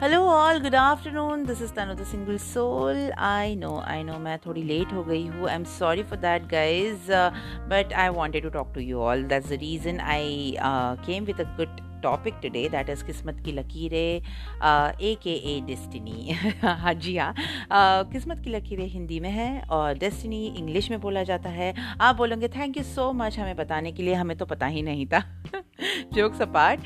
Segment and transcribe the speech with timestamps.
[0.00, 2.98] Hello all good afternoon this is Tanu the single soul
[3.28, 5.48] I know I know मैं थोड़ी late हो गई हूँ.
[5.48, 7.10] I am sorry for that guys
[7.70, 10.54] but I wanted to talk to you all that's the reason I
[11.06, 16.36] came with a good topic today that is किस्मत की लकीरें ए के ए destiny
[16.62, 17.34] हाँ जी हाँ.
[18.12, 21.74] किस्मत की लकीरें हिंदी में है और डेस्टिनी इंग्लिश में बोला जाता है.
[22.00, 24.14] आप बोलोगे थैंक यू सो मच हमें बताने के लिए.
[24.14, 25.22] हमें तो पता ही नहीं था.
[26.14, 26.80] जोक्स अपार्ट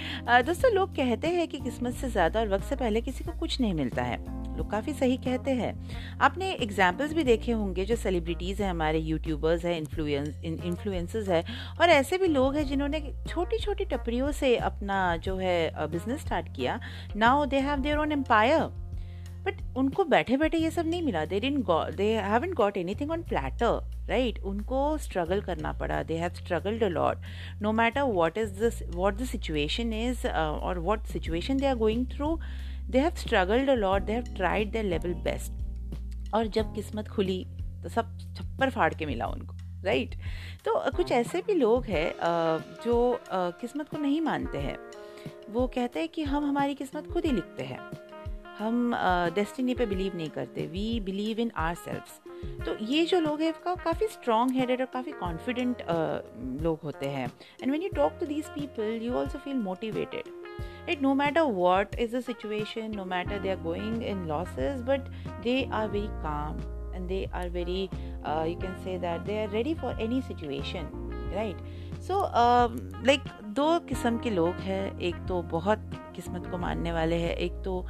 [0.47, 3.61] दोस्तों लोग कहते हैं कि किस्मत से ज़्यादा और वक्त से पहले किसी को कुछ
[3.61, 4.17] नहीं मिलता है।
[4.57, 9.65] लोग काफ़ी सही कहते हैं। आपने एग्जाम्पल्स भी देखे होंगे जो सेलिब्रिटीज़ हैं, हमारे यूट्यूबर्स
[9.65, 11.45] हैं इन्फ्लुएंस इन्फ्लुएंसर्स हैं
[11.81, 16.55] और ऐसे भी लोग हैं जिन्होंने छोटी छोटी टपरियों से अपना जो है बिज़नेस स्टार्ट
[16.57, 16.79] किया।
[17.17, 18.71] Now they have their own empire
[19.45, 21.63] but उनको बैठे बैठे ये सब नहीं मिला। They didn't
[21.97, 26.89] they haven't got anything on platter right उनको स्ट्रगल करना पड़ा। They have struggled a
[26.89, 27.23] lot
[27.63, 32.07] no matter what is this what the situation is और what situation they are going
[32.07, 32.37] through
[32.91, 37.45] they have struggled a lot they have tried their level best और जब किस्मत खुली
[37.83, 40.65] तो सब छप्पर फाड़ के मिला उनको राइट right?
[40.65, 42.13] तो कुछ ऐसे भी लोग हैं
[42.85, 44.77] जो किस्मत को नहीं मानते हैं।
[45.51, 47.79] वो कहते हैं कि हम हमारी किस्मत खुद ही लिखते हैं।
[48.59, 48.93] हम
[49.35, 50.67] डेस्टिनी पे बिलीव नहीं करते.
[50.67, 52.21] We believe in our selfs
[52.67, 55.83] तो ये जो लोग हैं इसका काफ़ी स्ट्रॉग हेडेड और काफ़ी कॉन्फिडेंट
[56.63, 57.27] लोग होते हैं.
[57.63, 60.31] And when you talk to this people you also feel motivated
[60.91, 65.09] it no matter what is the situation no matter they are going in losses but
[65.43, 66.59] they are very calm
[66.95, 70.91] and they are very you can say that they are ready for any situation
[71.35, 72.21] right so
[73.07, 73.21] like
[73.57, 74.99] दो किस्म के लोग हैं.
[75.01, 77.35] एक तो बहुत किस्मत को मानने वाले हैं.
[77.37, 77.85] एक तो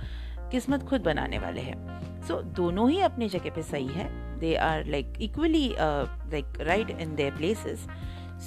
[0.53, 1.77] किस्मत खुद बनाने वाले हैं।
[2.23, 4.09] सो so, दोनों ही अपनी जगह पे सही है।
[4.39, 7.87] They are like equally like right in their places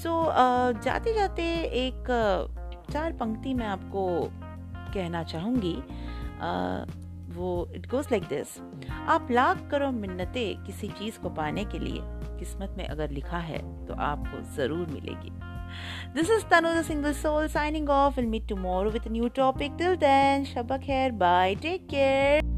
[0.04, 0.12] so
[0.84, 1.44] जाते जाते
[1.86, 4.08] एक uh, चार पंक्ति में आपको
[4.94, 7.04] कहना चाहूँगी। Uh,
[7.36, 8.58] वो इट गोज लाइक दिस
[9.10, 12.00] आप लाख करो मिन्नतें किसी चीज़ को पाने के लिए
[12.40, 15.32] किस्मत में अगर लिखा है तो आपको ज़रूर मिलेगी।
[16.14, 18.18] This is Tanu the Single Soul signing off.
[18.18, 19.78] We'll meet tomorrow with a new topic.
[19.78, 21.12] Till then, Shabak hair.
[21.12, 21.58] Bye.
[21.62, 22.55] Take care.